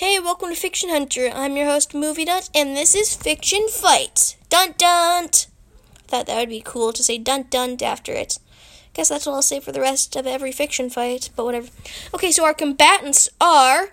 [0.00, 1.30] Hey, welcome to Fiction Hunter.
[1.30, 4.34] I'm your host, Movie Nut, and this is Fiction Fight.
[4.48, 5.28] Dun dun!
[6.08, 8.38] Thought that would be cool to say dun dun after it.
[8.94, 11.68] Guess that's what I'll say for the rest of every fiction fight, but whatever.
[12.14, 13.90] Okay, so our combatants are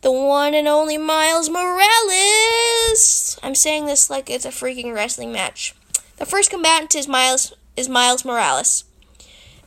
[0.00, 3.38] the one and only Miles Morales.
[3.42, 5.74] I'm saying this like it's a freaking wrestling match.
[6.16, 8.84] The first combatant is Miles is Miles Morales.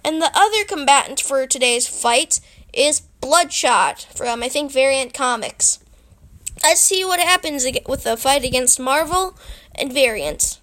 [0.04, 2.40] And the other combatant for today's fight
[2.78, 5.80] is Bloodshot from, I think, Valiant Comics.
[6.64, 9.38] Let's see what happens with the fight against Marvel
[9.76, 10.60] and Valiant.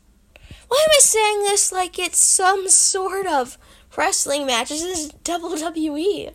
[0.68, 3.58] Why am I saying this like it's some sort of
[3.96, 4.70] wrestling match?
[4.70, 6.32] This is WWE.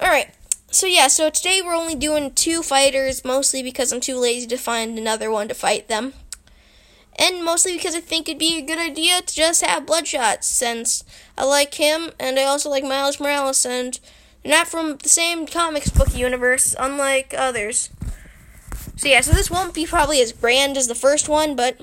[0.00, 0.34] Alright,
[0.70, 4.56] so yeah, so today we're only doing two fighters, mostly because I'm too lazy to
[4.56, 6.14] find another one to fight them.
[7.18, 11.02] And mostly because I think it'd be a good idea to just have Bloodshot, since
[11.36, 13.98] I like him, and I also like Miles Morales, and
[14.44, 17.90] not from the same comics book universe, unlike others.
[18.96, 21.80] So yeah, so this won't be probably as grand as the first one, but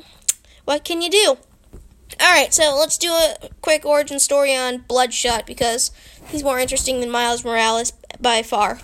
[0.66, 1.38] what can you do?
[2.22, 5.92] Alright, so let's do a quick origin story on Bloodshot because
[6.28, 8.80] he's more interesting than Miles Morales by far.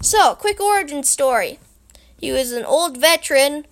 [0.00, 1.58] So, quick origin story.
[2.18, 3.66] He was an old veteran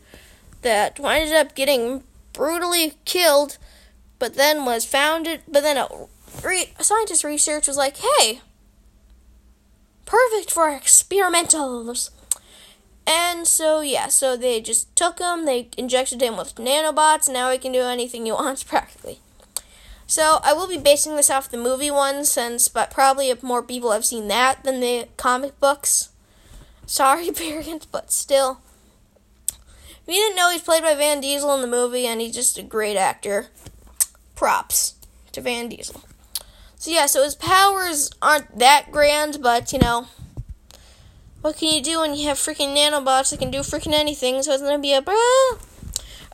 [0.63, 3.59] that ended up getting brutally killed,
[4.19, 5.43] but then was founded.
[5.49, 5.89] But then a,
[6.43, 8.41] re, a scientist research was like, "Hey,
[10.09, 12.11] perfect for experimentals.
[13.07, 17.59] And so, yeah, so they just took him, they injected him with nanobots, now he
[17.59, 19.21] can do anything he wants practically.
[20.07, 23.93] So, I will be basing this off the movie one, since but probably more people
[23.93, 26.09] have seen that than the comic books.
[26.87, 28.61] Sorry, Valiant, but still.
[29.51, 32.57] If you didn't know, he's played by Vin Diesel in the movie, and he's just
[32.57, 33.49] a great actor.
[34.35, 34.95] Props
[35.33, 36.03] to Vin Diesel.
[36.79, 40.07] So yeah, so his powers aren't that grand, but you know,
[41.41, 44.41] what can you do when you have freaking nanobots that can do freaking anything?
[44.43, 45.03] So it's gonna be a.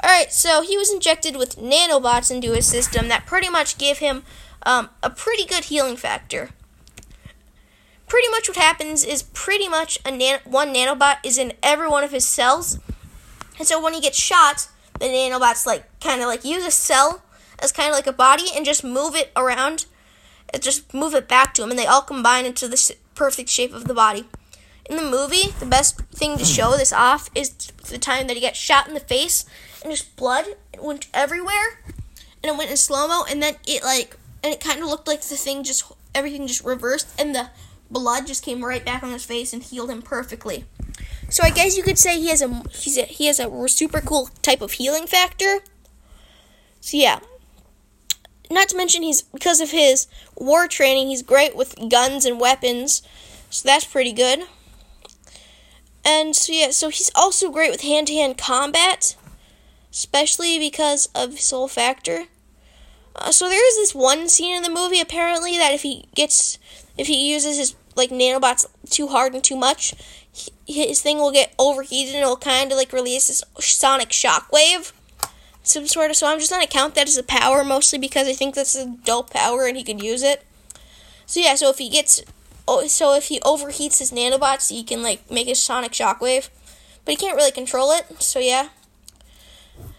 [0.04, 4.22] Alright, so he was injected with nanobots into his system that pretty much give him
[4.66, 6.50] um, a pretty good healing factor.
[8.06, 12.04] Pretty much what happens is pretty much a nan- one nanobot is in every one
[12.04, 12.78] of his cells,
[13.58, 14.68] and so when he gets shot,
[15.00, 17.22] the nanobots like kind of like use a cell
[17.60, 19.86] as kind of like a body and just move it around
[20.60, 23.84] just move it back to him, and they all combine into the perfect shape of
[23.84, 24.24] the body.
[24.88, 27.50] In the movie, the best thing to show this off is
[27.88, 29.46] the time that he got shot in the face,
[29.82, 30.44] and just blood
[30.78, 31.80] went everywhere,
[32.42, 35.08] and it went in slow mo, and then it like, and it kind of looked
[35.08, 37.50] like the thing just everything just reversed, and the
[37.90, 40.64] blood just came right back on his face and healed him perfectly.
[41.30, 44.00] So I guess you could say he has a he's a, he has a super
[44.00, 45.60] cool type of healing factor.
[46.80, 47.20] So yeah,
[48.50, 50.06] not to mention he's because of his
[50.36, 53.02] war training, he's great with guns and weapons.
[53.50, 54.40] So that's pretty good.
[56.04, 59.16] And so yeah, so he's also great with hand-to-hand combat,
[59.90, 62.24] especially because of soul factor.
[63.16, 66.58] Uh, so there is this one scene in the movie apparently that if he gets
[66.98, 69.94] if he uses his like nanobots too hard and too much,
[70.32, 74.92] he, his thing will get overheated and it'll kind of like release this sonic shockwave
[75.64, 76.16] some sort of.
[76.16, 78.86] So I'm just gonna count that as a power mostly because I think that's a
[79.04, 80.44] dope power and he could use it.
[81.26, 82.22] So yeah, so if he gets,
[82.68, 86.48] oh, so if he overheats his nanobots, he can like make a sonic shockwave,
[87.04, 88.22] but he can't really control it.
[88.22, 88.68] So yeah.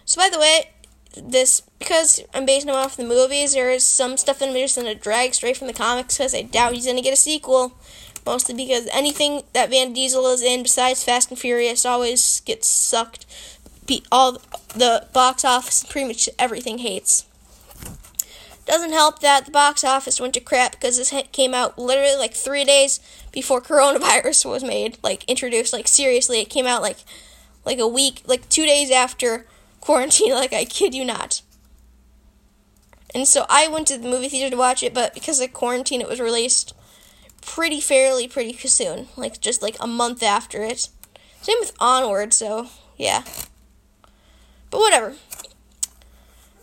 [0.04, 0.70] So by the way,
[1.16, 3.54] this because I'm basing him off the movies.
[3.54, 6.42] There is some stuff in I'm just gonna drag straight from the comics because I
[6.42, 7.72] doubt he's gonna get a sequel.
[8.24, 13.24] Mostly because anything that Vin Diesel is in besides Fast and Furious always gets sucked
[14.10, 14.32] all
[14.74, 17.26] the box office pretty much everything hates.
[18.66, 22.34] Doesn't help that the box office went to crap because this came out literally like
[22.34, 22.98] three days
[23.32, 25.72] before coronavirus was made, like introduced.
[25.72, 26.98] Like seriously, it came out like
[27.64, 29.46] like a week, like two days after
[29.80, 30.32] quarantine.
[30.32, 31.42] Like I kid you not.
[33.14, 36.00] And so I went to the movie theater to watch it, but because of quarantine,
[36.00, 36.74] it was released
[37.40, 40.88] pretty fairly pretty soon, like just like a month after it.
[41.40, 42.68] Same with Onward, so
[42.98, 43.22] yeah.
[44.76, 45.14] But whatever.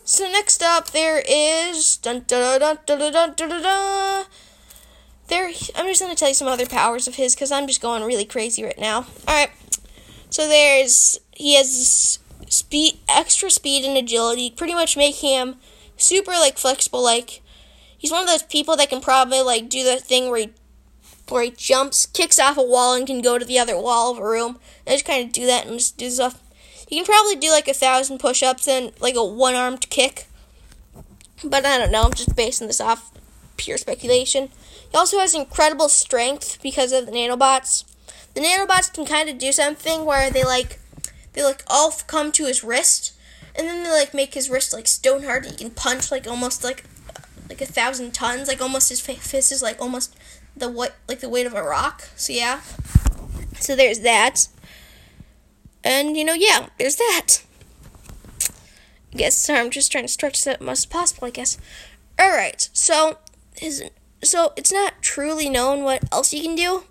[0.03, 3.49] So next up there is dun dun dun dun dun dun dun.
[3.49, 4.25] dun, dun.
[5.29, 8.03] There, I'm just gonna tell you some other powers of his because I'm just going
[8.03, 9.07] really crazy right now.
[9.27, 9.49] All right.
[10.29, 12.19] So there's he has
[12.49, 15.55] speed, extra speed and agility, pretty much making him
[15.97, 17.03] super like flexible.
[17.03, 17.41] Like
[17.97, 20.49] he's one of those people that can probably like do the thing where he
[21.29, 24.19] where he jumps, kicks off a wall, and can go to the other wall of
[24.19, 24.59] a room.
[24.85, 26.42] They just kind of do that and just do stuff
[26.93, 30.27] you can probably do like a thousand push ups and like a one armed kick.
[31.43, 33.11] But I don't know, I'm just basing this off
[33.57, 34.49] pure speculation.
[34.91, 37.83] He also has incredible strength because of the nanobots.
[38.33, 40.79] the nanobots can kind of do something where they like
[41.33, 43.13] they like all come to his wrist,
[43.55, 45.45] and then they like make his wrist like stone hard.
[45.45, 46.83] And he can punch like almost like
[47.49, 48.47] like a thousand tons.
[48.47, 50.15] Like almost his fist is like almost
[50.55, 52.03] the what like the weight of a rock.
[52.15, 52.61] So yeah.
[53.59, 54.47] So there's that.
[55.83, 57.43] And you know, yeah, there's that.
[59.13, 61.57] I guess I'm just trying to stretch that as much as possible, I guess.
[62.19, 63.17] Alright, so
[63.55, 63.83] his
[64.23, 66.83] so it's not truly known what else he can do.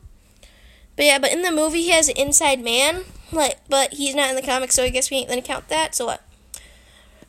[0.96, 4.30] But yeah, but in the movie he has an inside man, like but he's not
[4.30, 5.94] in the comics, so I guess we ain't gonna count that.
[5.94, 6.22] So what?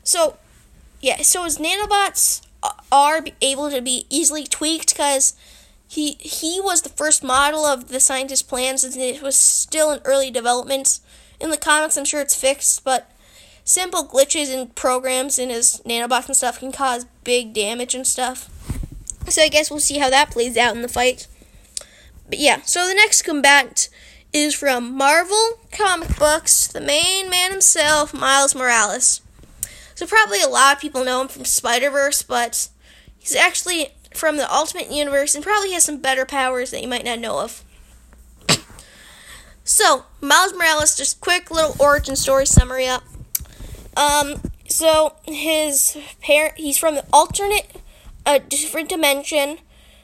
[0.02, 0.36] So
[1.00, 2.42] yeah, so his nanobots
[2.90, 5.34] are able to be easily tweaked because
[5.86, 10.00] he he was the first model of the scientist's plans and it was still in
[10.04, 11.00] early development.
[11.40, 13.10] In the comics, I'm sure it's fixed, but
[13.64, 18.50] simple glitches in programs in his nanobots and stuff can cause big damage and stuff.
[19.28, 21.26] So I guess we'll see how that plays out in the fight.
[22.28, 23.88] But yeah, so the next combatant
[24.32, 29.20] is from Marvel comic books, the main man himself, Miles Morales.
[29.94, 32.68] So probably a lot of people know him from Spider Verse, but
[33.18, 37.04] he's actually from the Ultimate Universe and probably has some better powers that you might
[37.04, 37.64] not know of.
[39.64, 43.02] so, Miles Morales, just quick little origin story summary up.
[43.96, 47.76] Um, so his parent, he's from the alternate,
[48.26, 49.58] a different dimension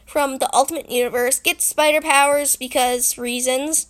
[0.06, 3.86] from the Ultimate Universe, gets spider powers because reasons,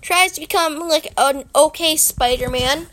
[0.00, 2.86] tries to become like an okay Spider-Man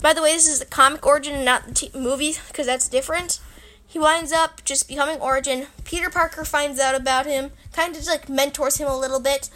[0.00, 2.88] by the way, this is the comic origin and not the t- movie because that's
[2.88, 3.40] different.
[3.86, 5.66] He winds up just becoming Origin.
[5.84, 9.50] Peter Parker finds out about him, kind of like mentors him a little bit,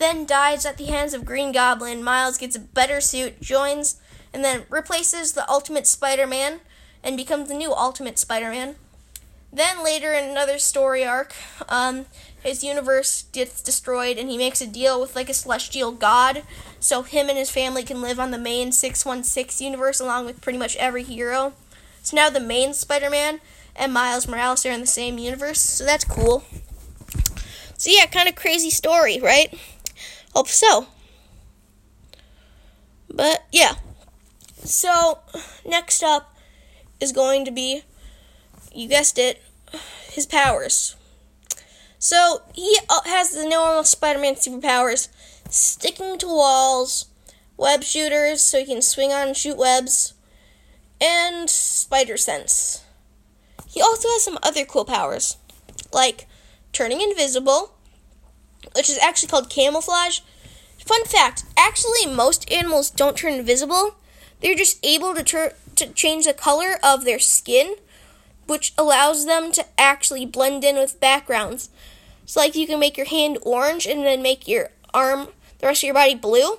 [0.00, 2.02] then dies at the hands of Green Goblin.
[2.02, 4.00] Miles gets a better suit, joins,
[4.34, 6.60] and then replaces the Ultimate Spider Man
[7.04, 8.74] and becomes the new Ultimate Spider Man.
[9.52, 11.34] Then later in another story arc,
[11.68, 12.06] um,
[12.42, 16.44] his universe gets destroyed and he makes a deal with like a celestial god
[16.80, 20.58] so him and his family can live on the main 616 universe along with pretty
[20.58, 21.52] much every hero.
[22.02, 23.40] So now the main Spider-Man
[23.76, 26.42] and Miles Morales are in the same universe, so that's cool.
[27.76, 29.52] So yeah, kind of crazy story, right?
[30.34, 30.86] Hope so.
[33.12, 33.74] But yeah.
[34.64, 35.18] So
[35.66, 36.34] next up
[37.00, 37.82] is going to be
[38.72, 39.42] you guessed it,
[40.10, 40.96] his powers.
[41.98, 45.08] So he uh, has the normal Spider-Man superpowers,
[45.50, 47.06] sticking to walls,
[47.56, 50.14] web shooters so he can swing on and shoot webs,
[51.00, 52.84] and spider sense.
[53.66, 55.36] He also has some other cool powers,
[55.92, 56.26] like
[56.72, 57.74] turning invisible,
[58.74, 60.20] which is actually called camouflage.
[60.78, 63.96] Fun fact: actually, most animals don't turn invisible.
[64.40, 67.76] They're just able to to change the color of their skin,
[68.46, 71.70] which allows them to actually blend in with backgrounds.
[72.22, 75.28] It's like you can make your hand orange and then make your arm,
[75.58, 76.58] the rest of your body blue.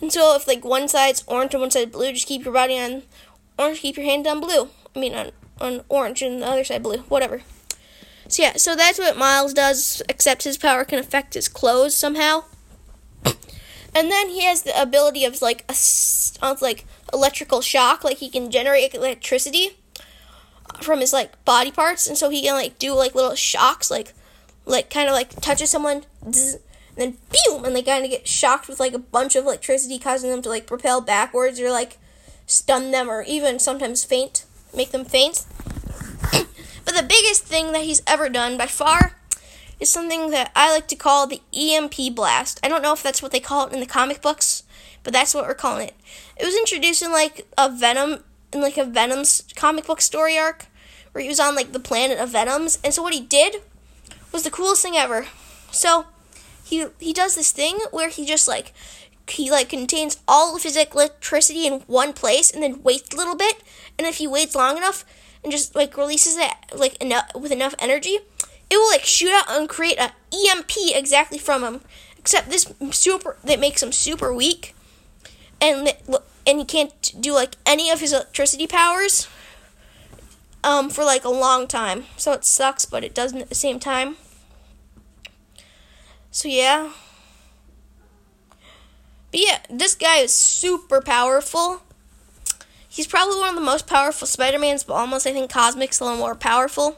[0.00, 2.78] And so if like one side's orange and one side's blue, just keep your body
[2.78, 3.02] on
[3.58, 4.68] orange, keep your hand on blue.
[4.94, 7.42] I mean on on orange and the other side blue, whatever.
[8.28, 12.44] So yeah, so that's what Miles does, except his power can affect his clothes somehow.
[13.94, 15.74] And then he has the ability of like a
[16.44, 19.78] of like electrical shock, like he can generate electricity
[20.80, 24.12] from his like body parts, and so he can like do like little shocks, like
[24.66, 26.62] like kind of like touches someone, zzz, and
[26.96, 27.16] then
[27.46, 30.42] boom, and they kind of get shocked with like a bunch of electricity, causing them
[30.42, 31.98] to like propel backwards or like
[32.46, 35.44] stun them or even sometimes faint, make them faint.
[36.84, 39.16] But the biggest thing that he's ever done by far
[39.80, 42.60] is something that I like to call the EMP blast.
[42.62, 44.62] I don't know if that's what they call it in the comic books,
[45.02, 45.94] but that's what we're calling it.
[46.36, 50.66] It was introduced in like a Venom in like a Venom's comic book story arc
[51.12, 53.56] where he was on like the planet of Venoms, and so what he did
[54.32, 55.26] was the coolest thing ever.
[55.70, 56.06] So
[56.64, 58.72] he he does this thing where he just like
[59.28, 63.36] he like contains all of his electricity in one place and then waits a little
[63.36, 63.62] bit
[63.98, 65.04] and if he waits long enough
[65.44, 68.18] and just like releases it like enough with enough energy
[68.70, 70.12] it will like shoot out and create a
[70.50, 71.80] emp exactly from him
[72.18, 74.74] except this super that makes him super weak
[75.60, 75.94] and
[76.46, 79.28] and he can't do like any of his electricity powers
[80.64, 83.78] um for like a long time so it sucks but it doesn't at the same
[83.78, 84.16] time
[86.34, 86.90] so yeah.
[89.30, 91.83] But yeah, this guy is super powerful.
[92.94, 96.16] He's probably one of the most powerful Spider-Mans, but almost I think Cosmic's a little
[96.16, 96.96] more powerful.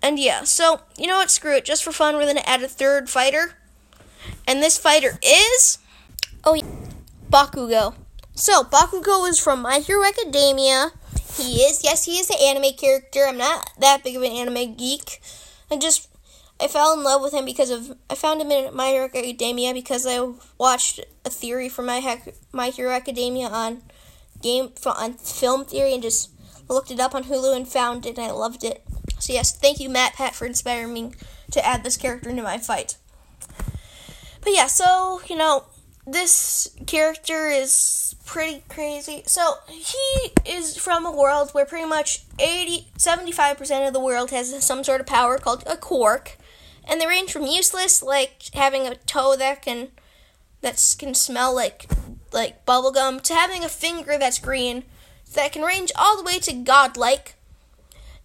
[0.00, 1.32] And yeah, so you know what?
[1.32, 1.64] Screw it.
[1.64, 3.54] Just for fun, we're gonna add a third fighter,
[4.46, 5.78] and this fighter is
[6.44, 6.62] oh, yeah,
[7.28, 7.96] Bakugo.
[8.36, 10.92] So Bakugo is from My Hero Academia.
[11.36, 13.24] He is yes, he is an anime character.
[13.26, 15.20] I'm not that big of an anime geek.
[15.72, 16.08] I just
[16.60, 19.74] I fell in love with him because of I found him in My Hero Academia
[19.74, 20.24] because I
[20.56, 22.20] watched a theory from My
[22.52, 23.82] My Hero Academia on
[24.44, 26.30] game on film theory and just
[26.68, 28.84] looked it up on Hulu and found it and I loved it.
[29.18, 31.12] So yes, thank you MatPat for inspiring me
[31.50, 32.96] to add this character into my fight.
[34.42, 35.64] But yeah, so you know
[36.06, 39.22] this character is pretty crazy.
[39.26, 44.62] So he is from a world where pretty much 80 75% of the world has
[44.62, 46.36] some sort of power called a quirk
[46.86, 49.88] and they range from useless, like having a toe that can
[50.60, 51.86] that can smell like
[52.34, 54.84] like bubblegum, to having a finger that's green,
[55.32, 57.36] that can range all the way to godlike,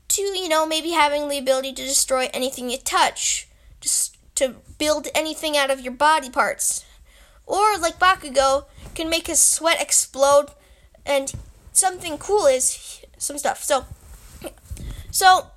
[0.10, 3.48] to you know maybe having the ability to destroy anything you touch,
[3.80, 6.86] just to build anything out of your body parts,
[7.46, 10.48] or like Bakugo can make his sweat explode,
[11.06, 11.34] and
[11.72, 13.64] something cool is some stuff.
[13.64, 13.86] So,
[15.12, 15.48] so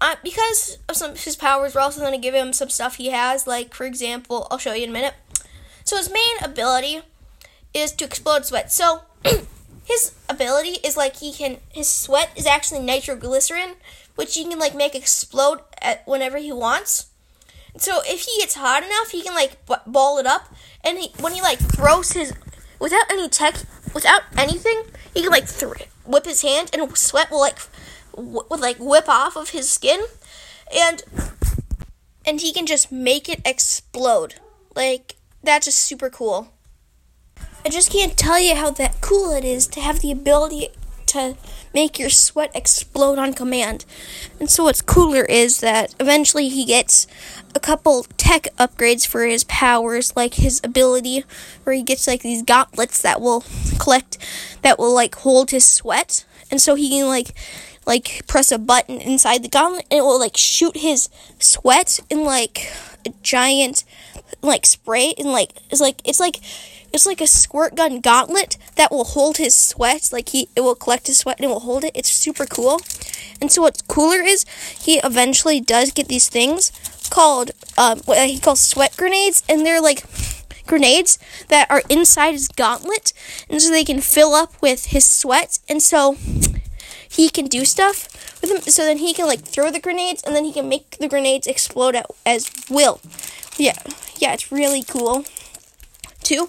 [0.00, 3.10] uh, because of some his powers, we're also going to give him some stuff he
[3.10, 3.46] has.
[3.46, 5.14] Like, for example, I'll show you in a minute.
[5.84, 7.02] So, his main ability
[7.74, 8.72] is to explode sweat.
[8.72, 9.02] So,
[9.84, 13.74] his ability is like he can, his sweat is actually nitroglycerin,
[14.14, 17.06] which he can like make explode at whenever he wants.
[17.76, 21.32] So, if he gets hot enough, he can like ball it up, and he, when
[21.32, 22.32] he like throws his,
[22.78, 23.56] without any tech,
[23.94, 27.58] without anything, he can like th- whip his hand, and sweat will like
[28.16, 30.00] would like whip off of his skin
[30.74, 31.02] and
[32.24, 34.36] and he can just make it explode.
[34.74, 36.52] Like that's just super cool.
[37.64, 40.68] I just can't tell you how that cool it is to have the ability
[41.06, 41.36] to
[41.72, 43.84] make your sweat explode on command.
[44.40, 47.06] And so what's cooler is that eventually he gets
[47.54, 51.24] a couple tech upgrades for his powers, like his ability
[51.62, 53.44] where he gets like these gauntlets that will
[53.78, 54.18] collect
[54.62, 56.24] that will like hold his sweat.
[56.50, 57.32] And so he can like
[57.86, 62.24] like press a button inside the gauntlet and it will like shoot his sweat in
[62.24, 62.72] like
[63.06, 63.84] a giant
[64.40, 66.36] like spray and like it's like it's like
[66.92, 70.10] it's like a squirt gun gauntlet that will hold his sweat.
[70.12, 71.92] Like he it will collect his sweat and it will hold it.
[71.94, 72.80] It's super cool.
[73.40, 74.44] And so what's cooler is
[74.80, 76.72] he eventually does get these things
[77.10, 79.42] called um what he calls sweat grenades.
[79.48, 80.04] And they're like
[80.66, 81.18] grenades
[81.48, 83.12] that are inside his gauntlet.
[83.48, 85.58] And so they can fill up with his sweat.
[85.68, 86.16] And so
[87.08, 88.08] he can do stuff
[88.40, 88.62] with them.
[88.62, 91.46] So then he can like throw the grenades, and then he can make the grenades
[91.46, 93.00] explode at, as will.
[93.58, 93.76] Yeah,
[94.16, 95.24] yeah, it's really cool
[96.22, 96.48] too.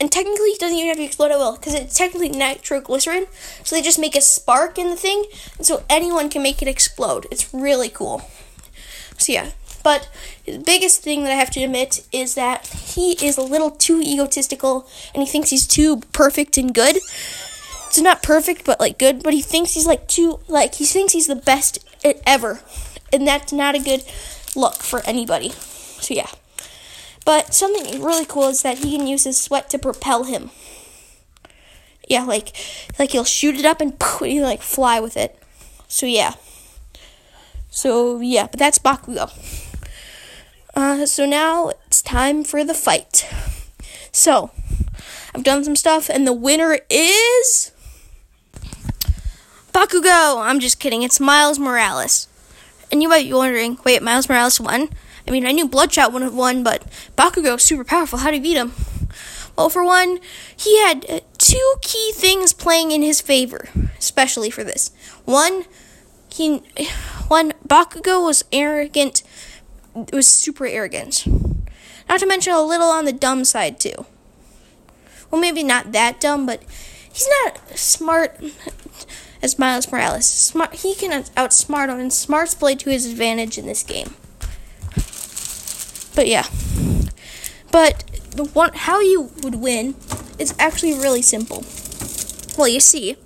[0.00, 3.26] And technically, he doesn't even have to explode at will because it's technically nitroglycerin.
[3.62, 5.24] So they just make a spark in the thing,
[5.56, 7.26] and so anyone can make it explode.
[7.30, 8.28] It's really cool.
[9.18, 9.50] So yeah,
[9.84, 10.08] but
[10.44, 14.00] the biggest thing that I have to admit is that he is a little too
[14.00, 16.98] egotistical, and he thinks he's too perfect and good
[17.94, 19.22] it's not perfect, but like good.
[19.22, 21.78] But he thinks he's like too like he thinks he's the best
[22.26, 22.60] ever,
[23.12, 24.02] and that's not a good
[24.56, 25.50] look for anybody.
[26.00, 26.26] So yeah.
[27.24, 30.50] But something really cool is that he can use his sweat to propel him.
[32.08, 32.54] Yeah, like
[32.98, 35.38] like he'll shoot it up and poof, he like fly with it.
[35.88, 36.34] So yeah.
[37.70, 39.30] So yeah, but that's Bakugo.
[40.74, 43.28] Uh, so now it's time for the fight.
[44.12, 44.50] So
[45.34, 47.72] I've done some stuff, and the winner is
[49.74, 50.40] Bakugo!
[50.40, 52.28] I'm just kidding, it's Miles Morales.
[52.92, 54.88] And you might be wondering, wait, Miles Morales won?
[55.26, 56.84] I mean, I knew Bloodshot would have won, but
[57.16, 58.18] Bakugo is super powerful.
[58.18, 58.72] How do you beat him?
[59.56, 60.18] Well, for one,
[60.54, 64.90] he had uh, two key things playing in his favor, especially for this.
[65.24, 65.64] One,
[66.28, 66.58] he,
[67.28, 69.22] one Bakugo was arrogant,
[70.12, 71.24] was super arrogant.
[72.08, 74.06] Not to mention a little on the dumb side too.
[75.30, 76.62] Well, maybe not that dumb, but
[77.12, 78.38] he's not smart
[79.42, 80.26] as Miles Morales.
[80.26, 84.14] Smart, he can outsmart him, and smarts play to his advantage in this game.
[86.14, 86.46] But yeah,
[87.72, 89.96] but the one how you would win
[90.38, 91.64] is actually really simple.
[92.56, 93.16] Well, you see,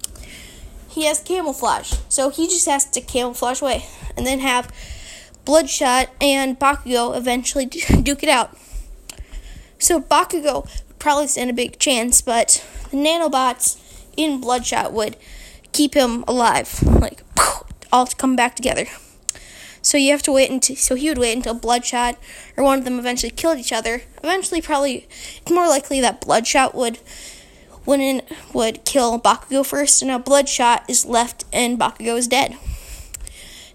[0.88, 4.72] he has camouflage, so he just has to camouflage away, and then have
[5.44, 7.66] Bloodshot and Bakugo eventually
[8.02, 8.56] duke it out.
[9.78, 10.68] So Bakugo
[10.98, 13.78] probably stand a big chance, but the nanobots
[14.16, 15.16] in Bloodshot would
[15.72, 17.22] keep him alive, like
[17.92, 18.86] all to come back together.
[19.88, 22.18] So you have to wait until so he would wait until Bloodshot
[22.58, 24.02] or one of them eventually killed each other.
[24.22, 25.08] Eventually, probably
[25.40, 26.98] it's more likely that Bloodshot would
[27.86, 28.20] in,
[28.52, 32.58] would kill Bakugo first, and now Bloodshot is left and Bakugo is dead.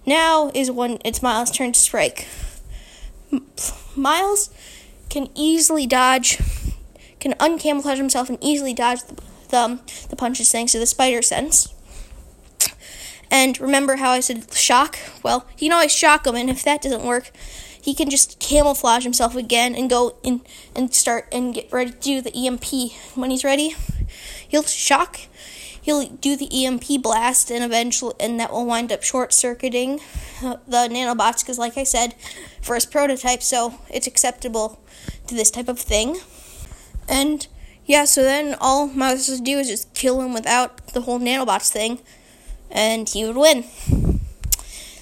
[0.06, 2.28] Now is when it's Miles' turn to strike.
[3.96, 4.52] Miles
[5.10, 6.38] can easily dodge,
[7.20, 9.16] can uncamouflage himself and easily dodge the,
[9.50, 9.80] the,
[10.10, 11.74] the punches thanks to the spider sense.
[13.34, 15.00] And remember how I said shock?
[15.24, 17.32] Well, you can always shock him, and if that doesn't work,
[17.82, 20.42] he can just camouflage himself again and go in
[20.76, 22.94] and start and get ready to do the EMP.
[23.16, 23.76] When he's ready,
[24.48, 25.22] he'll shock.
[25.82, 30.00] He'll do the EMP blast, and eventually, and that will wind up short circuiting
[30.44, 31.40] uh, the nanobots.
[31.40, 32.14] Because, like I said,
[32.62, 34.80] first prototype, so it's acceptable
[35.26, 36.20] to this type of thing.
[37.10, 37.48] And
[37.88, 41.20] yeah, so then all Miles has to do is just kill him without the whole
[41.20, 42.00] nanobots thing,
[42.74, 43.64] and he would win.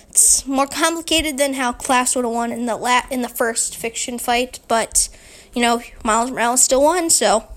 [0.09, 3.77] It's more complicated than how Class would have won in the la- in the first
[3.77, 5.07] fiction fight, but
[5.53, 7.47] you know Miles Morales still won, so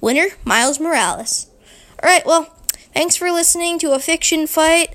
[0.00, 1.48] winner Miles Morales.
[2.02, 2.44] All right, well,
[2.94, 4.94] thanks for listening to a fiction fight.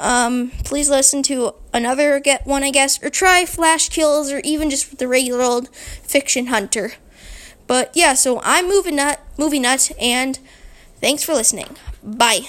[0.00, 4.70] Um, please listen to another get one, I guess, or try Flash Kills, or even
[4.70, 6.94] just the regular old Fiction Hunter.
[7.68, 10.38] But yeah, so I'm moving nut, movie nut, and
[11.00, 11.76] thanks for listening.
[12.02, 12.40] Bye.